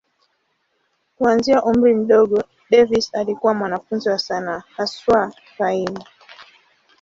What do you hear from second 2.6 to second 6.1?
Davis alikuwa mwanafunzi wa sanaa, haswa kaimu.